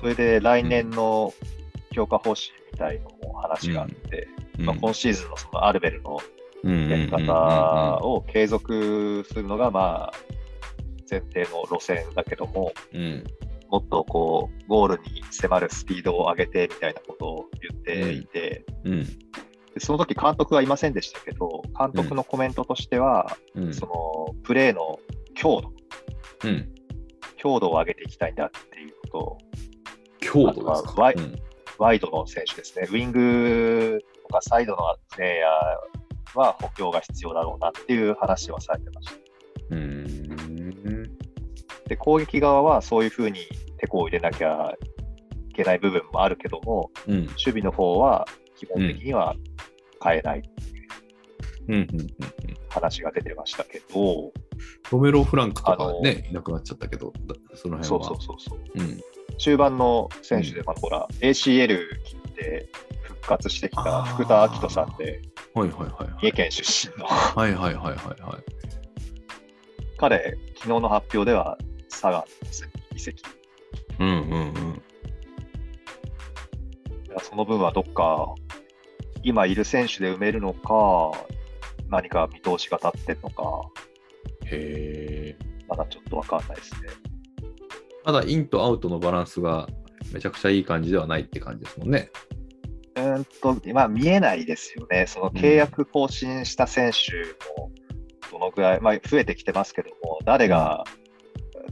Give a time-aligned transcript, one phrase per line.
[0.00, 1.32] それで来年の
[1.92, 4.28] 強化方針みたいのも話があって、
[4.58, 4.66] うん。
[4.66, 6.18] まあ、今シーズンのそのアルベルの
[6.62, 6.88] うん。
[6.88, 10.12] やり方を継続するのが、まあ、
[11.10, 13.24] 前提の路線だけども、うん。
[13.70, 19.04] もっとこう、ゴールに迫るスピードを上げてみたいなことを言っていて、うん。
[19.04, 20.92] でその時監督はいません。
[20.92, 23.74] でしたけど、監督のコメントとしては、うん。
[23.74, 24.98] そのプレーの
[25.34, 25.72] 強度、
[26.44, 26.68] うん。
[27.36, 28.34] 強度を上げていきたいん。
[28.34, 29.38] だっていうことを、
[30.32, 31.36] 強度ですあとはワイかうん。
[31.78, 34.78] ワイドの選手ですね、ウィングとかサイドの
[35.10, 39.14] プレイヤーは補強が必要だろうなっていう話はされてました。
[39.70, 41.18] うーん。
[41.86, 43.40] で、攻撃側はそういうふうに
[43.78, 44.74] テコを入れなきゃ
[45.48, 47.20] いけない部分もあるけども、うん。
[47.26, 49.34] 守備の方は基本的には
[50.02, 50.42] 変えない。
[51.68, 51.74] うん。
[51.74, 52.06] うんうん
[52.70, 54.32] 話が出てましたけど、
[54.92, 58.20] ロメロ・フランクとあのかね、いなくなっちゃったけど、だそのそう辺は。
[58.20, 58.58] そうそうそう。
[58.76, 59.00] うん
[59.40, 62.68] 中盤の選手で、まあ、ほら、ACL 切って
[63.04, 65.22] 復活してきた福田明人さんで、
[65.54, 66.12] はいはいはいはい。
[66.20, 68.42] 三重県出身のはいはいはいはいはい。
[69.96, 71.56] 彼、昨日の発表では
[71.88, 72.24] 佐賀の
[72.94, 73.22] 移籍。
[73.98, 74.82] うんうんうん。
[77.22, 78.34] その分はどっか、
[79.22, 81.12] 今いる選手で埋めるのか、
[81.88, 83.70] 何か見通しが立ってるのか、
[84.44, 85.46] へえ。
[85.66, 87.09] まだちょっとわかんないですね。
[88.04, 89.68] まだインとアウトのバランスが
[90.12, 92.10] めちゃくちゃいい感じではないって感じですもんね。
[92.96, 95.06] うーんと、まあ見えないですよね。
[95.06, 97.16] その契約更新した選手
[97.60, 97.70] も、
[98.32, 100.84] どのぐらい、まあ増えてきてますけども、誰が、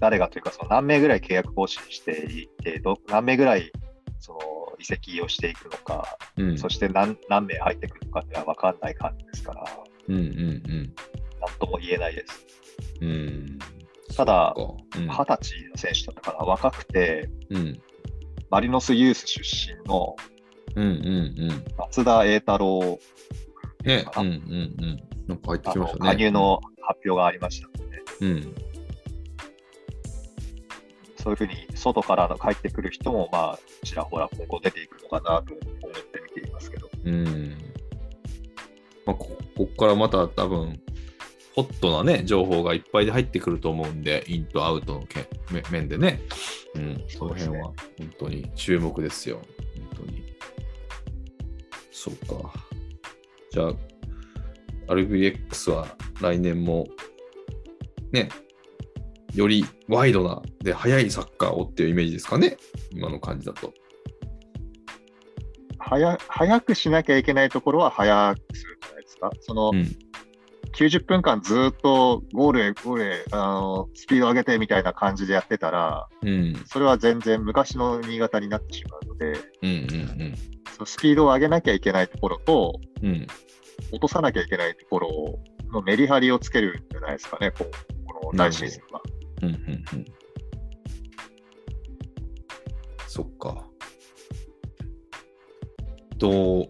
[0.00, 3.72] 誰がというか、その何名ぐらい契約更新していて、ど何名ぐらい
[4.20, 4.40] その
[4.78, 6.58] 移籍をしていくのか、うん。
[6.58, 9.64] そして何何名入ってくるのかっていうのは分かんない感じですから、
[10.08, 10.22] うんうん
[11.40, 12.46] なんとも言えないです。
[13.00, 13.57] うん。
[14.22, 14.24] うん。
[14.24, 14.54] ただ
[14.94, 17.56] 二十歳の選手だったから、若くて、うん。
[17.56, 17.82] うん
[18.50, 20.16] マリノスユース出身の。
[21.76, 22.98] 松田栄太郎、
[23.84, 24.36] ね、あうんうんう
[24.86, 25.02] ん。
[25.26, 26.10] なんか入ってきましたね。
[26.10, 28.54] 加入の発表がありましたので、うん。
[31.16, 36.88] そういうふうに外からの帰ってくる人も、まあ、ちらほら今後出ていくのかなと思って見ていますけど。
[37.04, 37.58] うん。
[39.04, 40.80] まあ、ここっからまた多分、
[41.58, 46.20] ホットなね、情報がいっぱいで入ってくると思うんで、インとアウトのけめ面でね。
[46.76, 47.74] うん、その辺は本
[48.16, 49.40] 当に注目ですよ。
[49.92, 50.22] 本当に。
[51.90, 52.52] そうか。
[53.50, 53.72] じゃあ、
[54.92, 55.88] RBX は
[56.20, 56.86] 来年も、
[58.12, 58.28] ね、
[59.34, 62.56] よりワイドな、で、速いサッカーをっていうイメージですかね。
[62.92, 63.74] 今の感じだと。
[65.80, 69.30] 早早くしなきゃいけないところは早くするんじゃないですか。
[69.40, 70.07] その、うん。
[70.74, 76.54] 90分間ずっとゴールへゴールへあのスピード上げてみたいな感じでやってたら、うん。
[76.66, 80.34] それは全然昔の新潟になってしまうので、うんうん
[80.72, 83.08] そのスピードを上げなきゃいけないところと、うん。
[83.08, 83.26] うん。
[83.92, 85.38] 落とさなきゃいけないところ
[85.72, 89.02] のメリハリをつけるんじゃないですかね、こうこの来シーズンは。
[89.42, 90.04] うんうんうん。
[93.06, 93.66] そっか。
[96.18, 96.66] どう、ま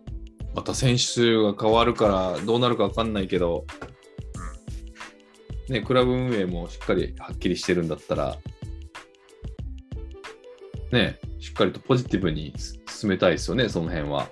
[0.68, 3.64] た選手が変わるからどうなるか分かんないけど、
[5.68, 8.36] ね、クラブ運営もしっかりはっきりしてるんだったら、
[10.92, 12.52] ね、しっかりとポジティブに
[12.86, 14.28] 進めたいですよね、その辺は。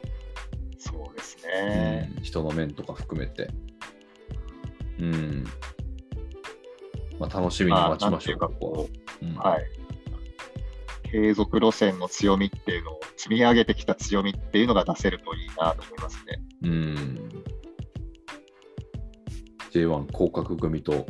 [0.78, 2.12] そうですね。
[2.18, 3.48] うん、人の面とか含めて。
[5.00, 5.44] うん。
[7.18, 8.88] まあ、楽しみにまあ、待ちましょう、なんていうかここはこ
[9.22, 9.85] うんう、はい。
[11.10, 16.42] 継続路線の強みっていうのを積み上げてきた強みっていうのが出せるといいなと思いますね。
[16.62, 17.28] うん。
[19.72, 21.06] J1 降格組と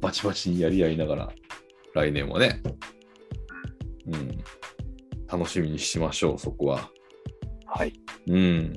[0.00, 1.32] バチバチにやり合いながら、
[1.94, 2.60] 来年はね、
[4.06, 4.44] うん、
[5.26, 6.90] 楽しみにしましょう、そこは。
[7.66, 7.92] はい。
[8.26, 8.72] うん。